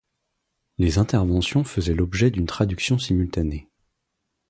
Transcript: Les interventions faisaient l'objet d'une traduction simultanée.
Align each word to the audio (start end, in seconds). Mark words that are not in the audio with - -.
Les 0.79 0.97
interventions 0.97 1.63
faisaient 1.63 1.93
l'objet 1.93 2.31
d'une 2.31 2.47
traduction 2.47 2.97
simultanée. 2.97 3.69